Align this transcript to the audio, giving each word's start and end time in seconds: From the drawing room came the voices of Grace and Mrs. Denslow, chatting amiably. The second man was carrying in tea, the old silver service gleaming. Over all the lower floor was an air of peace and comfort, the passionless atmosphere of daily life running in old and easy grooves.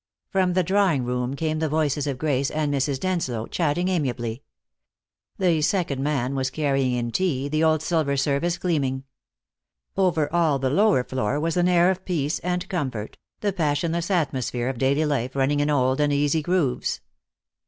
From 0.31 0.53
the 0.53 0.63
drawing 0.63 1.03
room 1.03 1.35
came 1.35 1.59
the 1.59 1.69
voices 1.69 2.07
of 2.07 2.17
Grace 2.17 2.49
and 2.49 2.73
Mrs. 2.73 2.99
Denslow, 2.99 3.45
chatting 3.45 3.87
amiably. 3.87 4.41
The 5.37 5.61
second 5.61 6.01
man 6.01 6.33
was 6.33 6.49
carrying 6.49 6.93
in 6.93 7.11
tea, 7.11 7.47
the 7.47 7.63
old 7.63 7.83
silver 7.83 8.17
service 8.17 8.57
gleaming. 8.57 9.03
Over 9.95 10.27
all 10.33 10.57
the 10.57 10.71
lower 10.71 11.03
floor 11.03 11.39
was 11.39 11.55
an 11.55 11.67
air 11.67 11.91
of 11.91 12.03
peace 12.03 12.39
and 12.39 12.67
comfort, 12.67 13.19
the 13.41 13.53
passionless 13.53 14.09
atmosphere 14.09 14.69
of 14.69 14.79
daily 14.79 15.05
life 15.05 15.35
running 15.35 15.59
in 15.59 15.69
old 15.69 16.01
and 16.01 16.11
easy 16.11 16.41
grooves. 16.41 17.01